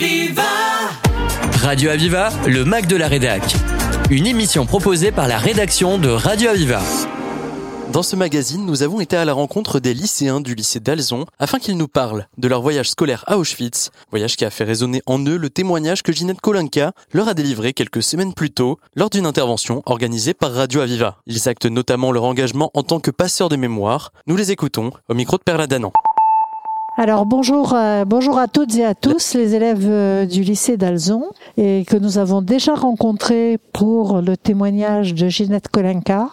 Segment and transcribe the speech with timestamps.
[0.00, 0.42] Aviva
[1.62, 3.42] Radio Aviva, le Mac de la Rédac.
[4.08, 6.80] Une émission proposée par la rédaction de Radio Aviva.
[7.92, 11.58] Dans ce magazine, nous avons été à la rencontre des lycéens du lycée d'Alzon afin
[11.58, 15.18] qu'ils nous parlent de leur voyage scolaire à Auschwitz, voyage qui a fait résonner en
[15.26, 19.26] eux le témoignage que Ginette Kolinka leur a délivré quelques semaines plus tôt lors d'une
[19.26, 21.18] intervention organisée par Radio Aviva.
[21.26, 24.14] Ils actent notamment leur engagement en tant que passeurs de mémoire.
[24.26, 25.92] Nous les écoutons au micro de Perla Danan.
[27.02, 31.30] Alors bonjour, euh, bonjour à toutes et à tous les élèves euh, du lycée d'Alzon
[31.56, 36.28] et que nous avons déjà rencontrés pour le témoignage de Ginette Kolenka.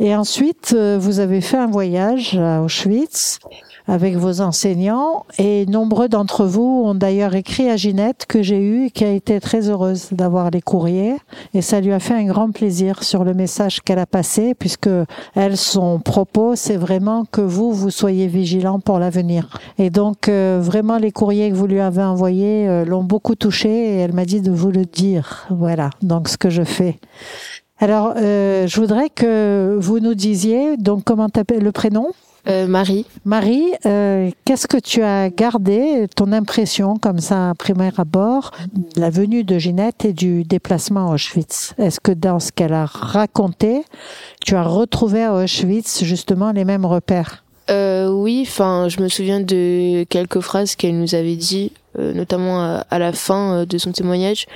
[0.00, 3.38] Et ensuite, euh, vous avez fait un voyage à Auschwitz
[3.86, 5.24] avec vos enseignants.
[5.38, 9.10] Et nombreux d'entre vous ont d'ailleurs écrit à Ginette que j'ai eu et qui a
[9.10, 11.16] été très heureuse d'avoir les courriers.
[11.52, 14.90] Et ça lui a fait un grand plaisir sur le message qu'elle a passé puisque
[15.34, 19.58] elle son propos c'est vraiment que vous vous soyez vigilants pour l'avenir.
[19.78, 23.68] Et donc euh, vraiment les courriers que vous lui avez envoyés euh, l'ont beaucoup touché
[23.68, 25.46] et elle m'a dit de vous le dire.
[25.50, 26.98] Voilà donc ce que je fais.
[27.80, 32.12] Alors, euh, je voudrais que vous nous disiez, donc, comment t'appelles le prénom?
[32.46, 37.90] Euh, Marie, Marie, euh, qu'est-ce que tu as gardé, ton impression comme ça à premier
[37.96, 41.74] abord, de la venue de Ginette et du déplacement à Auschwitz?
[41.78, 43.84] Est-ce que dans ce qu'elle a raconté,
[44.44, 47.44] tu as retrouvé à Auschwitz justement les mêmes repères?
[47.70, 52.60] Euh, oui, enfin, je me souviens de quelques phrases qu'elle nous avait dit, euh, notamment
[52.60, 54.46] à, à la fin euh, de son témoignage.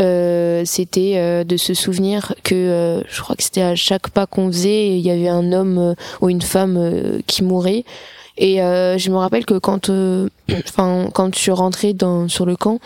[0.00, 4.26] Euh, c'était euh, de se souvenir que euh, je crois que c'était à chaque pas
[4.26, 7.84] qu'on faisait, il y avait un homme euh, ou une femme euh, qui mourait.
[8.38, 9.90] Et euh, je me rappelle que quand,
[10.50, 12.78] enfin, quand je suis rentrée dans sur le camp,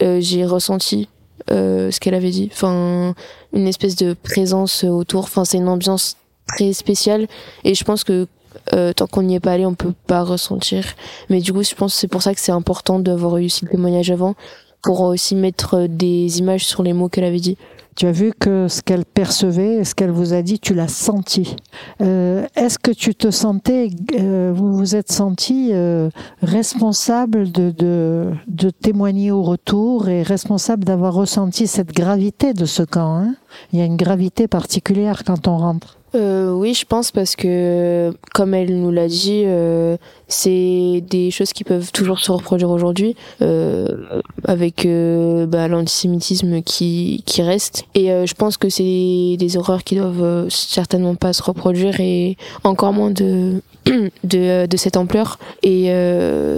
[0.00, 1.08] j'ai ressenti
[1.48, 2.50] ce qu'elle avait dit.
[2.52, 3.14] Enfin,
[3.54, 5.24] une espèce de présence autour.
[5.24, 7.26] Enfin, c'est une ambiance très spéciale.
[7.64, 8.26] Et je pense que
[8.74, 10.84] euh, tant qu'on n'y est pas allé, on peut pas ressentir.
[11.30, 13.70] Mais du coup, je pense que c'est pour ça que c'est important d'avoir réussi le
[13.70, 14.34] témoignage avant,
[14.82, 17.56] pour aussi mettre des images sur les mots qu'elle avait dit.
[17.96, 21.56] Tu as vu que ce qu'elle percevait, ce qu'elle vous a dit, tu l'as senti.
[22.00, 23.90] Euh, Est-ce que tu te sentais,
[24.20, 26.08] euh, vous vous êtes senti euh,
[26.40, 32.84] responsable de, de, de témoigner au retour et responsable d'avoir ressenti cette gravité de ce
[32.84, 33.34] camp hein?
[33.72, 35.97] Il y a une gravité particulière quand on rentre.
[36.14, 39.96] Euh, oui, je pense parce que, comme elle nous l'a dit, euh,
[40.26, 47.22] c'est des choses qui peuvent toujours se reproduire aujourd'hui, euh, avec euh, bah, l'antisémitisme qui,
[47.26, 47.84] qui reste.
[47.94, 52.00] Et euh, je pense que c'est des horreurs qui doivent euh, certainement pas se reproduire
[52.00, 53.62] et encore moins de
[54.24, 55.38] de, de cette ampleur.
[55.62, 55.90] Et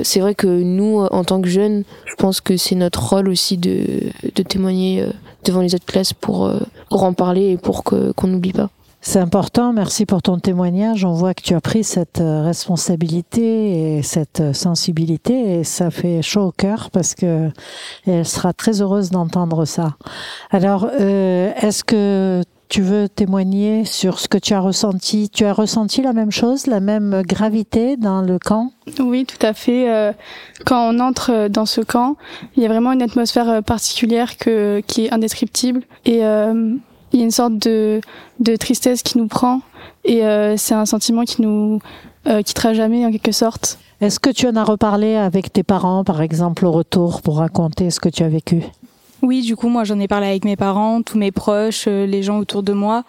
[0.03, 3.57] c'est vrai que nous, en tant que jeunes, je pense que c'est notre rôle aussi
[3.57, 3.85] de,
[4.35, 5.05] de témoigner
[5.45, 6.51] devant les autres classes pour,
[6.89, 8.69] pour en parler et pour qu'on n'oublie pas.
[9.03, 11.07] C'est important, merci pour ton témoignage.
[11.07, 15.91] On voit que tu as pris cette euh, responsabilité et cette euh, sensibilité et ça
[15.91, 17.49] fait chaud au cœur parce que
[18.07, 19.97] elle sera très heureuse d'entendre ça.
[20.51, 25.31] Alors, euh, est-ce que tu veux témoigner sur ce que tu as ressenti?
[25.31, 28.71] Tu as ressenti la même chose, la même gravité dans le camp?
[29.01, 29.91] Oui, tout à fait.
[29.91, 30.13] Euh,
[30.67, 32.17] Quand on entre dans ce camp,
[32.55, 35.83] il y a vraiment une atmosphère particulière que, qui est indescriptible.
[36.05, 36.75] Et euh,
[37.13, 38.01] il y a une sorte de,
[38.39, 39.61] de tristesse qui nous prend.
[40.05, 41.81] Et euh, c'est un sentiment qui nous
[42.27, 43.79] euh, quittera jamais, en quelque sorte.
[44.01, 47.91] Est-ce que tu en as reparlé avec tes parents, par exemple, au retour, pour raconter
[47.91, 48.63] ce que tu as vécu?
[49.23, 52.23] Oui, du coup, moi, j'en ai parlé avec mes parents, tous mes proches, euh, les
[52.23, 53.05] gens autour de moi.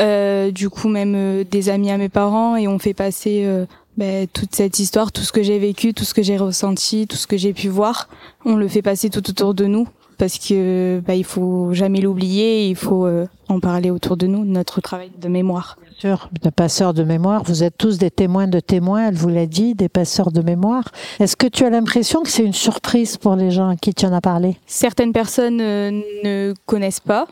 [0.00, 3.66] Euh, du coup, même euh, des amis à mes parents, et on fait passer euh,
[3.96, 7.16] ben, toute cette histoire, tout ce que j'ai vécu, tout ce que j'ai ressenti, tout
[7.16, 8.08] ce que j'ai pu voir.
[8.44, 12.68] On le fait passer tout autour de nous parce que bah, il faut jamais l'oublier,
[12.68, 15.78] il faut euh, en parler autour de nous, notre travail de mémoire.
[15.98, 17.42] sûr, de passeurs de mémoire.
[17.44, 20.84] Vous êtes tous des témoins de témoins, elle vous l'a dit, des passeurs de mémoire.
[21.20, 24.04] Est-ce que tu as l'impression que c'est une surprise pour les gens à qui tu
[24.04, 24.56] en as parlé?
[24.66, 27.26] Certaines personnes euh, ne connaissent pas.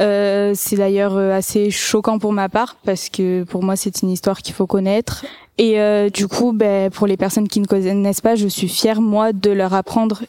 [0.00, 4.10] Euh, c'est d'ailleurs euh, assez choquant pour ma part parce que pour moi c'est une
[4.10, 5.24] histoire qu'il faut connaître.
[5.58, 9.00] Et euh, du coup, ben, pour les personnes qui ne connaissent pas, je suis fière
[9.00, 10.22] moi de leur apprendre,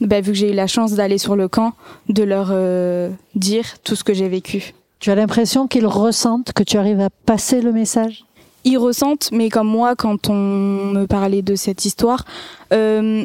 [0.00, 1.72] ben, vu que j'ai eu la chance d'aller sur le camp,
[2.08, 4.74] de leur euh, dire tout ce que j'ai vécu.
[4.98, 8.24] Tu as l'impression qu'ils ressentent que tu arrives à passer le message?
[8.64, 12.24] Ils ressentent, mais comme moi, quand on me parlait de cette histoire,
[12.72, 13.24] euh,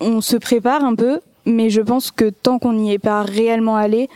[0.00, 3.76] on se prépare un peu, mais je pense que tant qu'on n'y est pas réellement
[3.76, 4.08] allé,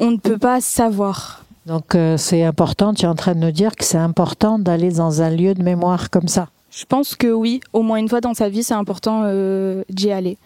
[0.00, 1.44] on ne peut pas savoir.
[1.66, 4.90] Donc euh, c'est important, tu es en train de nous dire que c'est important d'aller
[4.90, 6.48] dans un lieu de mémoire comme ça.
[6.70, 10.10] Je pense que oui, au moins une fois dans sa vie, c'est important euh, d'y
[10.10, 10.38] aller.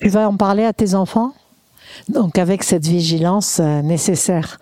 [0.00, 1.34] Tu vas en parler à tes enfants?
[2.08, 4.58] Donc avec cette vigilance euh, nécessaire.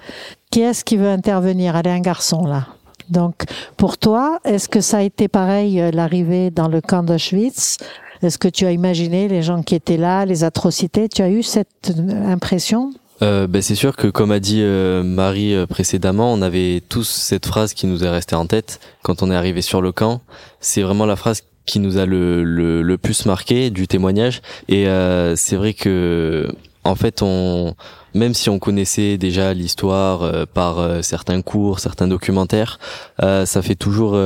[0.51, 1.77] Qui est-ce qui veut intervenir?
[1.77, 2.67] Allez, un garçon là.
[3.09, 3.45] Donc
[3.77, 7.79] pour toi, est-ce que ça a été pareil euh, l'arrivée dans le camp d'Auschwitz?
[8.23, 11.09] Est-ce que tu as imaginé les gens qui étaient là, les atrocités?
[11.09, 11.93] Tu as eu cette
[12.27, 12.93] impression?
[13.23, 17.75] Euh, ben c'est sûr que comme a dit Marie précédemment, on avait tous cette phrase
[17.75, 20.21] qui nous est restée en tête quand on est arrivé sur le camp.
[20.61, 24.41] C'est vraiment la phrase qui nous a le, le, le plus marqué du témoignage.
[24.69, 26.49] Et euh, c'est vrai que
[26.85, 27.75] en fait, on
[28.15, 32.79] même si on connaissait déjà l'histoire euh, par euh, certains cours, certains documentaires,
[33.23, 34.19] euh, ça fait toujours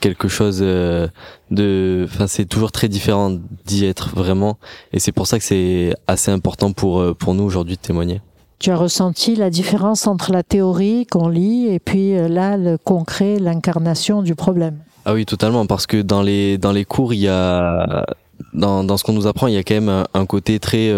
[0.00, 3.36] quelque chose de, enfin c'est toujours très différent
[3.66, 4.58] d'y être vraiment,
[4.92, 8.20] et c'est pour ça que c'est assez important pour pour nous aujourd'hui de témoigner.
[8.58, 13.38] Tu as ressenti la différence entre la théorie qu'on lit et puis là le concret,
[13.38, 14.78] l'incarnation du problème?
[15.10, 18.04] Ah oui, totalement, parce que dans les dans les cours, il y a
[18.52, 20.92] dans dans ce qu'on nous apprend, il y a quand même un, côté très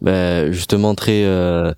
[0.00, 1.72] ben, justement très euh,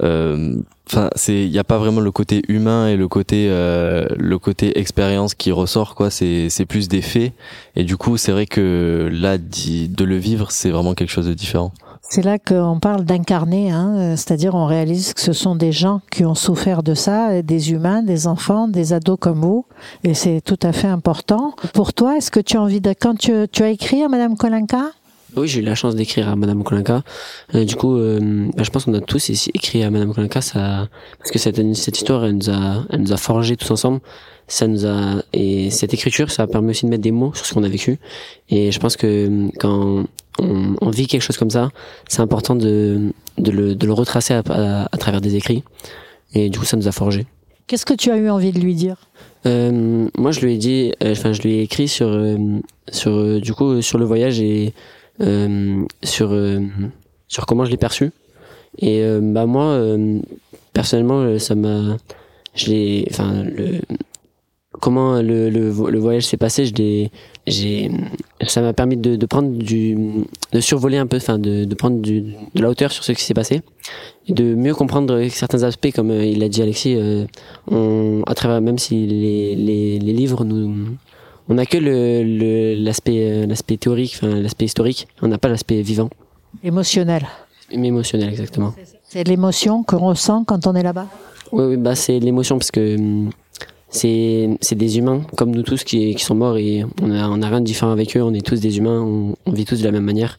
[0.00, 0.54] euh,
[0.86, 4.38] enfin c'est il y a pas vraiment le côté humain et le côté euh, le
[4.38, 6.10] côté expérience qui ressort quoi.
[6.10, 7.32] C'est c'est plus des faits.
[7.74, 11.34] Et du coup c'est vrai que là de le vivre c'est vraiment quelque chose de
[11.34, 11.72] différent
[12.08, 16.24] c'est là qu'on parle d'incarner, hein, c'est-à-dire on réalise que ce sont des gens qui
[16.24, 19.66] ont souffert de ça, des humains, des enfants, des ados comme vous,
[20.04, 21.54] et c'est tout à fait important.
[21.74, 22.94] Pour toi, est-ce que tu as envie de...
[22.98, 24.90] Quand tu, tu as écrit à Madame Kolinka?
[25.36, 27.02] Oui, j'ai eu la chance d'écrire à Madame Kolinka.
[27.54, 30.88] Euh, du coup, euh, bah, je pense qu'on a tous écrit à Madame Kolinka, ça,
[31.18, 34.00] parce que cette, cette histoire, elle nous a, elle nous a forgé tous ensemble.
[34.48, 37.44] Ça nous a, et cette écriture, ça a permis aussi de mettre des mots sur
[37.44, 37.98] ce qu'on a vécu.
[38.48, 40.04] Et je pense que euh, quand
[40.38, 41.70] on, on vit quelque chose comme ça,
[42.08, 44.42] c'est important de, de, le, de le retracer à,
[44.90, 45.62] à, travers des écrits.
[46.34, 47.26] Et du coup, ça nous a forgé.
[47.66, 48.96] Qu'est-ce que tu as eu envie de lui dire?
[49.46, 52.16] Euh, Moi, je lui ai dit, enfin, je lui ai écrit sur,
[52.90, 54.72] sur, du coup, sur le voyage et
[55.22, 56.60] euh, sur euh,
[57.28, 58.10] sur comment je l'ai perçu.
[58.78, 59.80] Et euh, bah moi,
[60.72, 61.96] personnellement, ça m'a,
[62.54, 63.80] je l'ai, enfin le
[64.72, 67.10] comment le, le, le voyage s'est passé, je l'ai,
[67.46, 67.90] j'ai,
[68.46, 69.96] ça m'a permis de, de prendre du,
[70.52, 72.20] de survoler un peu, enfin de, de prendre du,
[72.54, 73.62] de la hauteur sur ce qui s'est passé
[74.28, 76.96] et de mieux comprendre certains aspects, comme il a dit Alexis,
[77.70, 80.96] on, à travers même si les, les, les livres nous
[81.48, 85.06] on n'a que le, l'aspect, euh, l'aspect théorique, enfin, l'aspect historique.
[85.22, 86.10] On n'a pas l'aspect vivant.
[86.64, 87.26] Émotionnel.
[87.70, 88.74] Émotionnel, exactement.
[89.04, 91.06] C'est l'émotion qu'on ressent quand on est là-bas?
[91.52, 93.30] Oui, oui, bah c'est l'émotion parce que hum,
[93.88, 97.42] c'est c'est des humains comme nous tous qui, qui sont morts et on a on
[97.42, 98.22] a rien de différent avec eux.
[98.22, 100.38] On est tous des humains, on, vit tous de la même manière.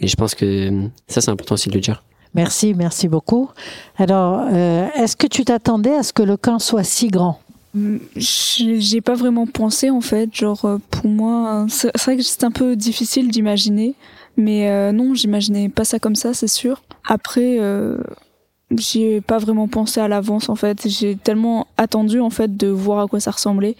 [0.00, 2.02] Et je pense que hum, ça c'est important aussi de le dire.
[2.34, 3.48] Merci, merci beaucoup.
[3.96, 7.38] Alors, euh, est-ce que tu t'attendais à ce que le camp soit si grand?
[8.16, 12.52] J'ai pas vraiment pensé en fait genre euh, pour moi c'est vrai que c'est un
[12.52, 13.94] peu difficile d'imaginer
[14.36, 17.96] mais euh, non j'imaginais pas ça comme ça c'est sûr après euh,
[18.76, 20.88] j'ai pas vraiment pensé à l'avance en fait.
[20.88, 23.76] J'ai tellement attendu en fait de voir à quoi ça ressemblait.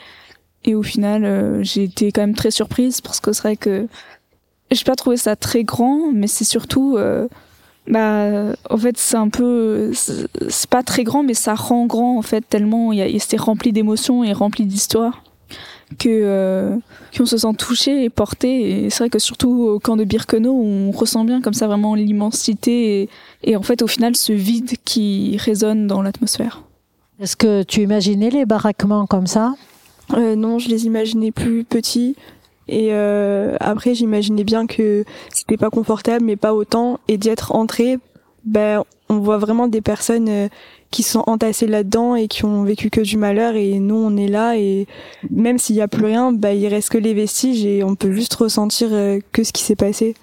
[0.65, 3.87] Et au final euh, j'ai été quand même très surprise parce que c'est vrai que
[4.71, 6.97] j'ai pas trouvé ça très grand mais c'est surtout
[7.87, 12.23] bah, en fait, c'est un peu, c'est pas très grand, mais ça rend grand en
[12.23, 15.23] fait tellement il c'est rempli d'émotions et rempli d'histoires
[15.99, 16.77] que euh,
[17.17, 18.85] qu'on se sent touché et porté.
[18.85, 21.95] Et c'est vrai que surtout au camp de Birkenau, on ressent bien comme ça vraiment
[21.95, 23.09] l'immensité et,
[23.43, 26.63] et en fait au final ce vide qui résonne dans l'atmosphère.
[27.21, 29.55] Est-ce que tu imaginais les baraquements comme ça?
[30.15, 32.17] Euh, Non, je les imaginais plus petits.
[32.67, 36.99] Et euh, après, j'imaginais bien que c'était pas confortable, mais pas autant.
[37.09, 37.99] Et d'y être entré,
[38.45, 40.49] ben, on voit vraiment des personnes euh,
[40.95, 43.57] qui sont entassées là-dedans et qui ont vécu que du malheur.
[43.57, 44.87] Et nous, on est là et
[45.29, 48.13] même s'il y a plus rien, ben, il reste que les vestiges et on peut
[48.13, 50.15] juste ressentir euh, que ce qui s'est passé.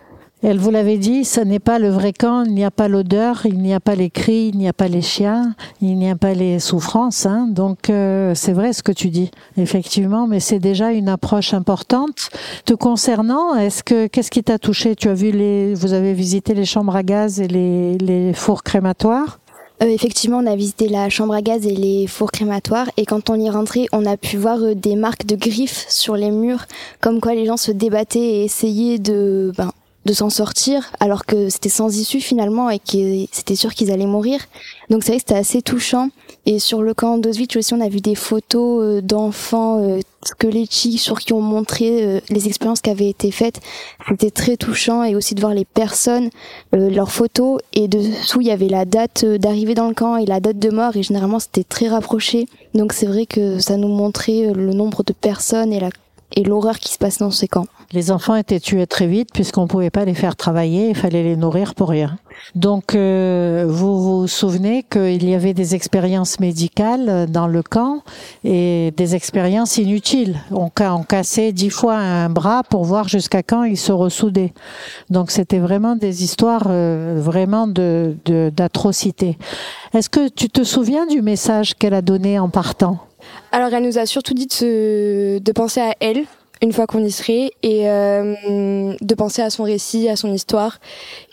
[0.44, 3.46] Elle vous l'avait dit, ce n'est pas le vrai camp, il n'y a pas l'odeur,
[3.46, 6.16] il n'y a pas les cris, il n'y a pas les chiens, il n'y a
[6.16, 7.26] pas les souffrances.
[7.26, 7.48] Hein.
[7.52, 12.30] Donc euh, c'est vrai ce que tu dis, effectivement, mais c'est déjà une approche importante.
[12.64, 14.96] Te concernant, est-ce que qu'est-ce qui t'a touché?
[14.96, 18.64] Tu as vu les, vous avez visité les chambres à gaz et les, les fours
[18.64, 19.41] crématoires?
[19.82, 23.30] Euh, effectivement, on a visité la chambre à gaz et les fours crématoires et quand
[23.30, 26.66] on y rentrait, on a pu voir euh, des marques de griffes sur les murs,
[27.00, 29.72] comme quoi les gens se débattaient et essayaient de ben,
[30.06, 34.06] de s'en sortir alors que c'était sans issue finalement et que c'était sûr qu'ils allaient
[34.06, 34.40] mourir.
[34.90, 36.10] Donc c'est vrai que c'était assez touchant.
[36.48, 41.00] Et sur le camp d'Auschwitz aussi, on a vu des photos euh, d'enfants euh, squelettiques
[41.00, 43.60] sur qui ont montré euh, les expériences qui avaient été faites.
[44.10, 46.30] C'était très touchant et aussi de voir les personnes,
[46.72, 50.40] leurs photos et dessous il y avait la date d'arrivée dans le camp et la
[50.40, 52.48] date de mort et généralement c'était très rapproché.
[52.74, 55.90] Donc c'est vrai que ça nous montrait le nombre de personnes et la
[56.34, 57.68] et l'horreur qui se passe dans ces camps.
[57.94, 61.24] Les enfants étaient tués très vite puisqu'on ne pouvait pas les faire travailler, il fallait
[61.24, 62.18] les nourrir pour rien.
[62.56, 68.02] Donc euh, vous vous souvenez qu'il y avait des expériences médicales dans le camp
[68.46, 70.40] et des expériences inutiles.
[70.52, 74.54] On, on cassait dix fois un bras pour voir jusqu'à quand il se ressoudait.
[75.10, 79.38] Donc c'était vraiment des histoires euh, vraiment de d'atrocités.
[79.94, 83.00] Est-ce que tu te souviens du message qu'elle a donné en partant?
[83.52, 86.26] Alors elle nous a surtout dit de, de penser à elle
[86.62, 90.80] une fois qu'on y serait et euh, de penser à son récit, à son histoire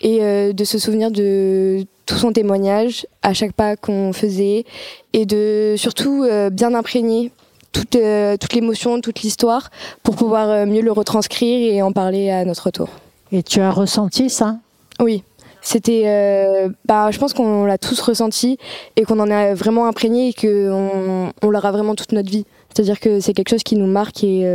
[0.01, 4.65] et euh, de se souvenir de tout son témoignage à chaque pas qu'on faisait
[5.13, 7.31] et de surtout euh, bien imprégner
[7.71, 7.97] toute,
[8.39, 9.69] toute l'émotion, toute l'histoire
[10.01, 12.89] pour pouvoir mieux le retranscrire et en parler à notre tour.
[13.31, 14.57] Et tu as ressenti ça?
[14.99, 15.23] Oui.
[15.61, 18.57] C'était, bah, je pense qu'on l'a tous ressenti
[18.95, 22.45] et qu'on en a vraiment imprégné et qu'on on l'aura vraiment toute notre vie.
[22.73, 24.45] C'est-à-dire que c'est quelque chose qui nous marque et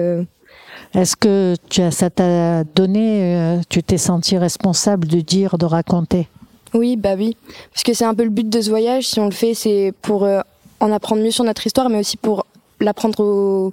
[0.95, 5.67] est-ce que tu as, ça t'a donné, euh, tu t'es senti responsable de dire, de
[5.67, 6.29] raconter?
[6.73, 7.37] Oui, bah oui.
[7.73, 9.09] Parce que c'est un peu le but de ce voyage.
[9.09, 10.41] Si on le fait, c'est pour euh,
[10.79, 12.47] en apprendre mieux sur notre histoire, mais aussi pour
[12.81, 13.73] l'apprendre aux,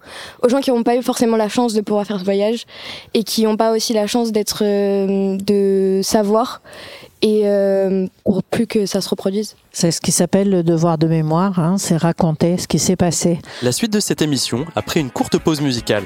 [0.49, 2.65] gens qui n'ont pas eu forcément la chance de pouvoir faire ce voyage
[3.13, 6.61] et qui n'ont pas aussi la chance d'être, euh, de savoir
[7.21, 9.55] et euh, pour plus que ça se reproduise.
[9.71, 13.39] C'est ce qui s'appelle le devoir de mémoire, hein, c'est raconter ce qui s'est passé.
[13.61, 16.03] La suite de cette émission après une courte pause musicale.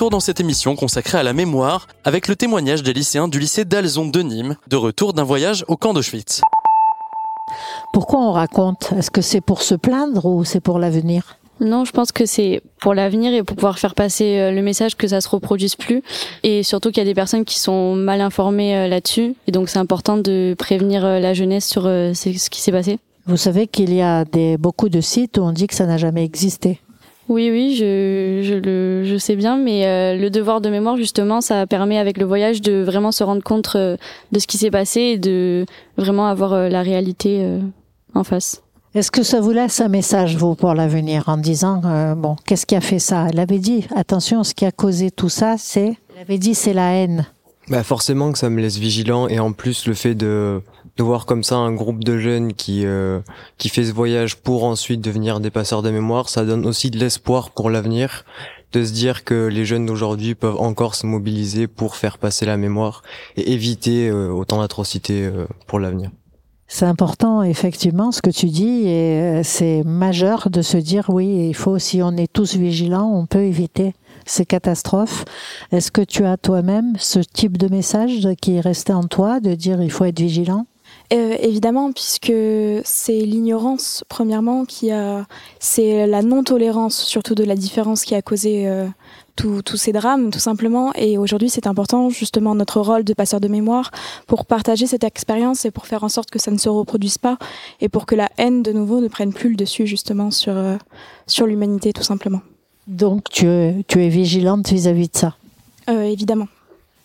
[0.00, 3.66] Retour dans cette émission consacrée à la mémoire, avec le témoignage des lycéens du lycée
[3.66, 6.40] d'Alzon de Nîmes, de retour d'un voyage au camp d'Auschwitz.
[7.92, 8.94] Pourquoi on raconte?
[8.96, 11.36] Est-ce que c'est pour se plaindre ou c'est pour l'avenir?
[11.60, 14.96] Non, je pense que c'est pour l'avenir et pour pouvoir faire passer euh, le message
[14.96, 16.02] que ça se reproduise plus
[16.44, 19.68] et surtout qu'il y a des personnes qui sont mal informées euh, là-dessus et donc
[19.68, 22.98] c'est important de prévenir euh, la jeunesse sur ce qui s'est passé.
[23.26, 25.98] Vous savez qu'il y a des, beaucoup de sites où on dit que ça n'a
[25.98, 26.80] jamais existé.
[27.30, 31.40] Oui, oui, je, je, le, je sais bien, mais euh, le devoir de mémoire, justement,
[31.40, 33.96] ça permet avec le voyage de vraiment se rendre compte euh,
[34.32, 35.64] de ce qui s'est passé et de
[35.96, 37.46] vraiment avoir euh, la réalité
[38.14, 38.62] en face.
[38.96, 41.80] Est-ce que ça vous laisse un message, vous, pour l'avenir, en disant,
[42.16, 43.28] bon, qu'est-ce qui a fait ça?
[43.32, 46.74] Elle avait dit, attention, ce qui a causé tout ça, c'est, elle avait dit, c'est
[46.74, 47.26] la haine.
[47.68, 50.60] Bah forcément que ça me laisse vigilant et en plus le fait de
[50.96, 53.20] de voir comme ça un groupe de jeunes qui euh,
[53.58, 56.98] qui fait ce voyage pour ensuite devenir des passeurs de mémoire, ça donne aussi de
[56.98, 58.24] l'espoir pour l'avenir,
[58.72, 62.56] de se dire que les jeunes d'aujourd'hui peuvent encore se mobiliser pour faire passer la
[62.56, 63.02] mémoire
[63.36, 66.10] et éviter euh, autant d'atrocités euh, pour l'avenir.
[66.72, 71.54] C'est important, effectivement, ce que tu dis, et c'est majeur de se dire oui, il
[71.54, 73.92] faut, si on est tous vigilants, on peut éviter
[74.30, 75.24] ces catastrophes.
[75.72, 79.54] Est-ce que tu as toi-même ce type de message qui est resté en toi, de
[79.54, 80.66] dire il faut être vigilant?
[81.12, 82.32] Euh, évidemment, puisque
[82.84, 85.26] c'est l'ignorance, premièrement, qui a,
[85.58, 88.86] c'est la non-tolérance, surtout de la différence qui a causé euh,
[89.34, 90.92] tous ces drames, tout simplement.
[90.94, 93.90] Et aujourd'hui, c'est important, justement, notre rôle de passeur de mémoire
[94.28, 97.38] pour partager cette expérience et pour faire en sorte que ça ne se reproduise pas
[97.80, 100.76] et pour que la haine, de nouveau, ne prenne plus le dessus, justement, sur, euh,
[101.26, 102.40] sur l'humanité, tout simplement.
[102.90, 103.46] Donc, tu,
[103.86, 105.36] tu es vigilante vis-à-vis de ça
[105.88, 106.48] euh, Évidemment.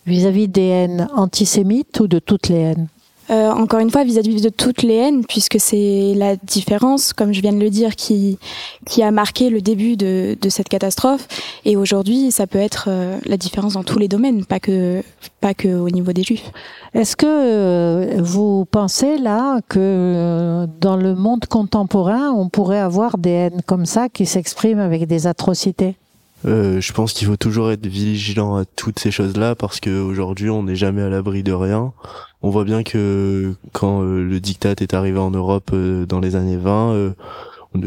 [0.07, 2.87] Vis-à-vis des haines antisémites ou de toutes les haines
[3.29, 7.41] euh, encore une fois, vis-à-vis de toutes les haines, puisque c'est la différence, comme je
[7.41, 8.37] viens de le dire, qui,
[8.85, 11.27] qui a marqué le début de, de cette catastrophe.
[11.65, 15.01] Et aujourd'hui, ça peut être euh, la différence dans tous les domaines, pas que,
[15.41, 16.51] pas que au niveau des juifs.
[16.93, 23.31] Est-ce que euh, vous pensez là que dans le monde contemporain, on pourrait avoir des
[23.31, 25.95] haines comme ça qui s'expriment avec des atrocités?
[26.45, 30.63] Euh, je pense qu'il faut toujours être vigilant à toutes ces choses-là parce qu'aujourd'hui on
[30.63, 31.93] n'est jamais à l'abri de rien.
[32.43, 36.35] On voit bien que quand euh, le diktat est arrivé en Europe euh, dans les
[36.35, 37.13] années 20,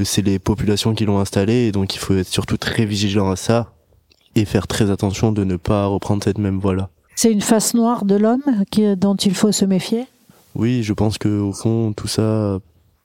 [0.04, 3.36] c'est les populations qui l'ont installé et donc il faut être surtout très vigilant à
[3.36, 3.72] ça
[4.34, 6.90] et faire très attention de ne pas reprendre cette même voie-là.
[7.14, 8.42] C'est une face noire de l'homme
[8.96, 10.06] dont il faut se méfier?
[10.54, 12.58] Oui, je pense que au fond tout ça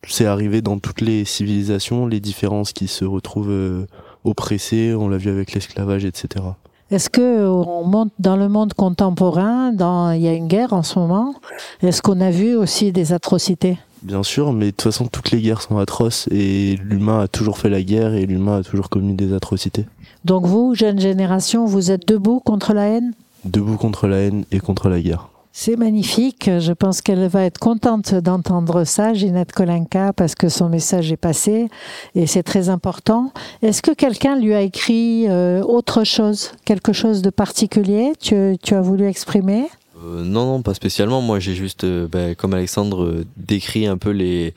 [0.08, 3.86] c'est arrivé dans toutes les civilisations, les différences qui se retrouvent
[4.24, 6.46] oppressés, on l'a vu avec l'esclavage, etc.
[6.92, 10.84] Est-ce que on monte dans le monde contemporain, dans, il y a une guerre en
[10.84, 11.34] ce moment,
[11.82, 13.78] est-ce qu'on a vu aussi des atrocités?
[14.04, 17.58] Bien sûr, mais de toute façon, toutes les guerres sont atroces et l'humain a toujours
[17.58, 19.86] fait la guerre et l'humain a toujours commis des atrocités.
[20.26, 23.14] Donc vous, jeune génération, vous êtes debout contre la haine?
[23.46, 25.30] Debout contre la haine et contre la guerre.
[25.56, 26.50] C'est magnifique.
[26.60, 31.16] Je pense qu'elle va être contente d'entendre ça, Ginette Kolenka, parce que son message est
[31.18, 31.70] passé
[32.16, 33.32] et c'est très important.
[33.62, 38.74] Est-ce que quelqu'un lui a écrit euh, autre chose, quelque chose de particulier tu, tu
[38.74, 39.68] as voulu exprimer?
[40.04, 41.22] Euh, Non, non, pas spécialement.
[41.22, 44.56] Moi, j'ai juste, euh, ben, comme Alexandre, décrit un peu les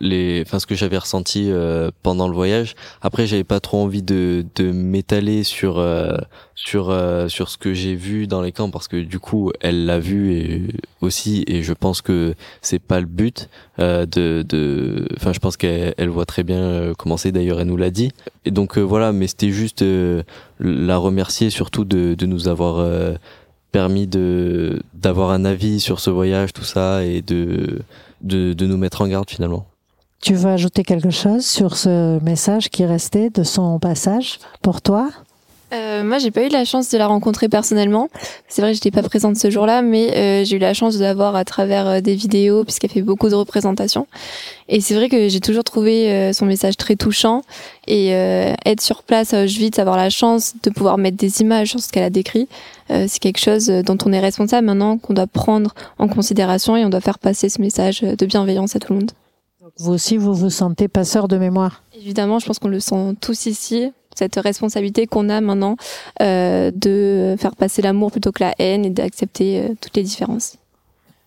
[0.00, 2.74] les enfin ce que j'avais ressenti euh, pendant le voyage.
[3.02, 6.16] Après j'avais pas trop envie de de m'étaler sur euh,
[6.54, 9.86] sur euh, sur ce que j'ai vu dans les camps parce que du coup elle
[9.86, 10.62] l'a vu et
[11.00, 15.94] aussi et je pense que c'est pas le but de de enfin je pense qu'elle
[15.96, 17.32] elle voit très bien comment c'est.
[17.32, 18.10] D'ailleurs elle nous l'a dit.
[18.44, 19.84] Et donc voilà mais c'était juste
[20.60, 22.84] la remercier surtout de de nous avoir
[23.72, 27.80] permis de d'avoir un avis sur ce voyage tout ça et de
[28.20, 29.66] de, de nous mettre en garde finalement.
[30.20, 35.10] Tu veux ajouter quelque chose sur ce message qui restait de son passage pour toi?
[35.72, 38.08] Euh, moi, j'ai pas eu la chance de la rencontrer personnellement.
[38.48, 41.14] C'est vrai, j'étais pas présente ce jour-là, mais euh, j'ai eu la chance de la
[41.14, 44.06] voir à travers euh, des vidéos, puisqu'elle fait beaucoup de représentations.
[44.68, 47.42] Et c'est vrai que j'ai toujours trouvé euh, son message très touchant.
[47.86, 51.80] Et être sur place à Auschwitz, avoir la chance de pouvoir mettre des images sur
[51.80, 52.46] ce qu'elle a décrit,
[52.90, 56.90] c'est quelque chose dont on est responsable maintenant, qu'on doit prendre en considération et on
[56.90, 59.12] doit faire passer ce message de bienveillance à tout le monde.
[59.78, 63.46] Vous aussi, vous vous sentez passeur de mémoire Évidemment, je pense qu'on le sent tous
[63.46, 65.76] ici, cette responsabilité qu'on a maintenant
[66.20, 70.56] euh, de faire passer l'amour plutôt que la haine et d'accepter euh, toutes les différences.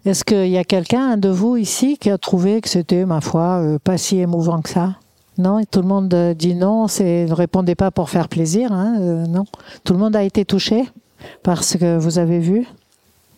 [0.06, 3.62] Est-ce qu'il y a quelqu'un de vous ici qui a trouvé que c'était, ma foi,
[3.62, 4.96] euh, pas si émouvant que ça?
[5.38, 9.46] Non et Tout le monde dit non, ne répondez pas pour faire plaisir, hein, non.
[9.86, 10.84] Tout le monde a été touché
[11.42, 12.68] par ce que vous avez vu?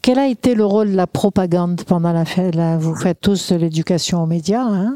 [0.03, 2.55] Quel a été le rôle de la propagande pendant la fête?
[2.77, 4.61] Vous faites tous de l'éducation aux médias.
[4.61, 4.95] Hein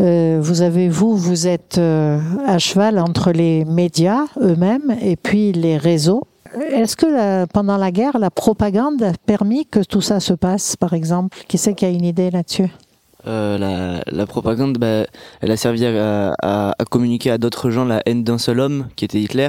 [0.00, 5.52] euh, vous avez vous, vous êtes euh, à cheval entre les médias eux-mêmes et puis
[5.52, 6.22] les réseaux.
[6.70, 10.94] Est-ce que pendant la guerre, la propagande a permis que tout ça se passe, par
[10.94, 11.38] exemple?
[11.46, 12.70] Qui c'est qui a une idée là-dessus?
[13.26, 15.06] Euh, la, la, propagande, bah,
[15.40, 18.88] elle a servi à, à, à communiquer à d'autres gens la haine d'un seul homme,
[18.96, 19.48] qui était Hitler.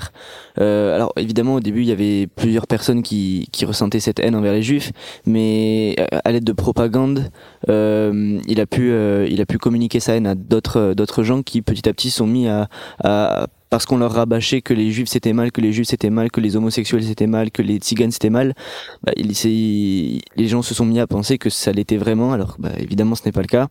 [0.60, 4.36] Euh, alors évidemment, au début, il y avait plusieurs personnes qui, qui ressentaient cette haine
[4.36, 4.92] envers les Juifs,
[5.26, 7.30] mais à l'aide de propagande,
[7.70, 11.42] euh, il a pu, euh, il a pu communiquer sa haine à d'autres, d'autres gens
[11.42, 12.68] qui petit à petit sont mis à,
[13.04, 16.30] à parce qu'on leur rabâchait que les juifs c'était mal, que les juifs c'était mal,
[16.30, 18.54] que les homosexuels c'était mal, que les tziganes c'était mal,
[19.02, 23.16] bah, les gens se sont mis à penser que ça l'était vraiment, alors bah, évidemment
[23.16, 23.70] ce n'est pas le cas.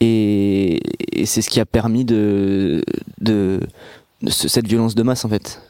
[0.00, 0.82] Et,
[1.24, 2.84] c'est ce qui a permis de,
[3.22, 3.60] de,
[4.28, 5.62] cette violence de masse en fait.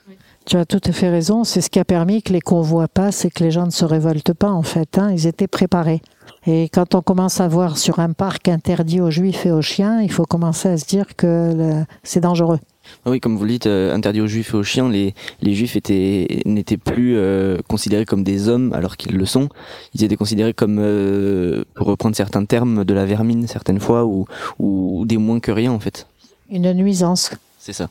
[0.45, 3.27] Tu as tout à fait raison, c'est ce qui a permis que les convois passent
[3.27, 5.13] et que les gens ne se révoltent pas en fait, hein.
[5.13, 6.03] ils étaient préparés.
[6.49, 10.01] Et quand on commence à voir sur un parc interdit aux juifs et aux chiens,
[10.01, 12.59] il faut commencer à se dire que c'est dangereux.
[13.05, 15.55] Ah oui, comme vous le dites, euh, interdit aux juifs et aux chiens, les, les
[15.55, 19.49] juifs étaient, n'étaient plus euh, considérés comme des hommes alors qu'ils le sont.
[19.95, 24.27] Ils étaient considérés comme, euh, pour reprendre certains termes, de la vermine certaines fois ou,
[24.59, 26.07] ou des moins que rien en fait.
[26.51, 27.31] Une nuisance.
[27.59, 27.89] C'est ça.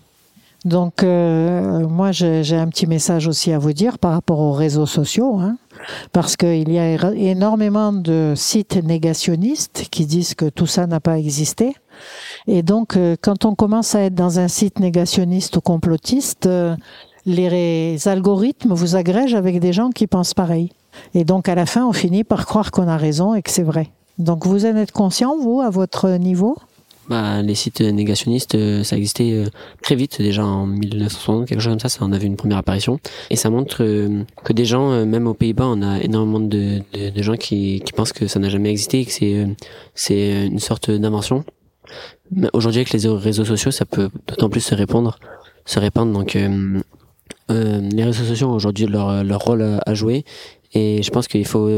[0.66, 5.38] Donc moi j'ai un petit message aussi à vous dire par rapport aux réseaux sociaux,
[5.40, 5.58] hein,
[6.12, 11.18] parce qu'il y a énormément de sites négationnistes qui disent que tout ça n'a pas
[11.18, 11.76] existé.
[12.48, 16.76] Et donc, euh, quand on commence à être dans un site négationniste ou complotiste, euh,
[17.26, 20.72] les algorithmes vous agrègent avec des gens qui pensent pareil.
[21.14, 23.64] Et donc à la fin, on finit par croire qu'on a raison et que c'est
[23.64, 23.92] vrai.
[24.18, 26.58] Donc vous en êtes conscient, vous, à votre niveau?
[27.10, 29.46] Bah, les sites négationnistes, euh, ça existait euh,
[29.82, 32.58] très vite, déjà en 1960, quelque chose comme ça, ça en a vu une première
[32.58, 33.00] apparition.
[33.30, 36.82] Et ça montre euh, que des gens, même aux Pays-Bas, on a énormément de,
[37.16, 39.12] gens qui, pensent que ça n'a jamais existé que
[39.96, 41.46] c'est une sorte d'invention.
[42.52, 45.18] Aujourd'hui, avec les réseaux sociaux, ça peut d'autant plus se répandre,
[45.66, 46.12] se répandre.
[46.12, 46.38] Donc,
[47.50, 50.26] les réseaux sociaux ont aujourd'hui leur, rôle à, jouer.
[50.74, 51.70] Et je pense qu'il faut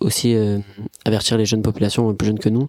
[0.00, 0.34] aussi
[1.04, 2.68] avertir les jeunes populations, plus jeunes que nous,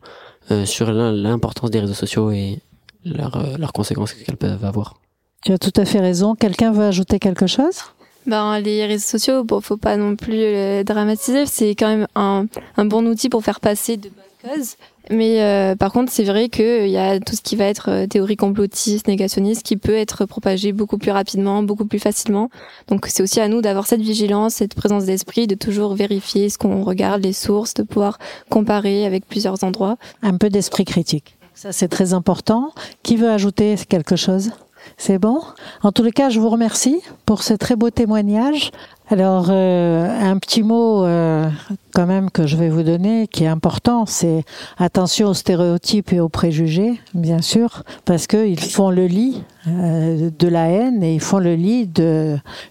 [0.66, 2.60] sur l'importance des réseaux sociaux et
[3.06, 4.96] leurs euh, leurs conséquences qu'elles peuvent avoir.
[5.44, 6.36] Tu as tout à fait raison.
[6.36, 7.80] Quelqu'un veut ajouter quelque chose?
[8.28, 11.48] Ben, les réseaux sociaux, bon, faut pas non plus le dramatiser.
[11.48, 12.46] C'est quand même un,
[12.78, 14.76] un, bon outil pour faire passer de bonnes causes.
[15.12, 18.08] Mais euh, par contre, c'est vrai qu'il y a tout ce qui va être euh,
[18.08, 22.50] théorie complotiste, négationniste, qui peut être propagé beaucoup plus rapidement, beaucoup plus facilement.
[22.88, 26.58] Donc c'est aussi à nous d'avoir cette vigilance, cette présence d'esprit, de toujours vérifier ce
[26.58, 28.20] qu'on regarde, les sources, de pouvoir
[28.50, 29.98] comparer avec plusieurs endroits.
[30.24, 31.36] Un peu d'esprit critique.
[31.54, 32.72] Ça, c'est très important.
[33.04, 34.52] Qui veut ajouter quelque chose?
[34.98, 35.42] C'est bon?
[35.84, 38.72] En tous les cas, je vous remercie pour ce très beau témoignage.
[39.10, 41.50] Alors, euh, un petit mot euh,
[41.92, 44.44] quand même que je vais vous donner qui est important, c'est
[44.78, 50.48] attention aux stéréotypes et aux préjugés, bien sûr, parce qu'ils font le lit euh, de
[50.48, 51.88] la haine et ils font le lit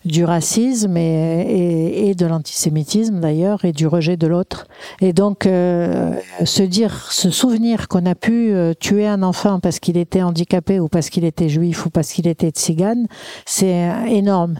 [0.05, 4.67] du racisme et, de l'antisémitisme d'ailleurs et du rejet de l'autre.
[5.01, 10.23] Et donc, se dire, se souvenir qu'on a pu tuer un enfant parce qu'il était
[10.23, 13.07] handicapé ou parce qu'il était juif ou parce qu'il était tzigane,
[13.47, 14.57] c'est énorme.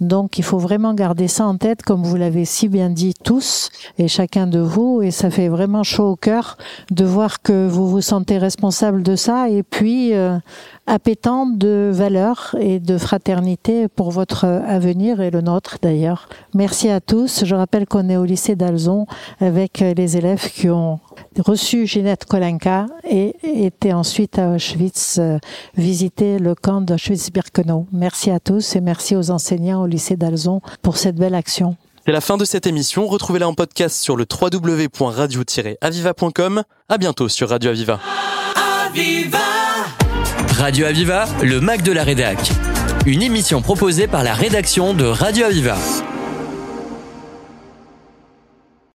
[0.00, 3.70] Donc il faut vraiment garder ça en tête, comme vous l'avez si bien dit tous
[3.98, 6.56] et chacun de vous, et ça fait vraiment chaud au cœur
[6.90, 10.38] de voir que vous vous sentez responsable de ça, et puis euh,
[10.86, 16.28] appétant de valeurs et de fraternité pour votre avenir et le nôtre d'ailleurs.
[16.54, 17.44] Merci à tous.
[17.44, 19.06] Je rappelle qu'on est au lycée d'Alzon
[19.40, 21.00] avec les élèves qui ont
[21.38, 25.38] reçu Ginette Kolenka et étaient ensuite à Auschwitz euh,
[25.76, 27.86] visiter le camp d'Auschwitz-Birkenau.
[27.92, 31.76] Merci à tous et merci aux enseignants au lycée d'Alzon pour cette belle action.
[32.08, 33.06] C'est la fin de cette émission.
[33.06, 36.62] Retrouvez-la en podcast sur le www.radio-aviva.com.
[36.88, 38.00] À bientôt sur Radio Aviva.
[38.86, 39.38] Aviva
[40.56, 42.38] Radio Aviva, le Mac de la Rédac.
[43.04, 45.76] Une émission proposée par la rédaction de Radio Aviva.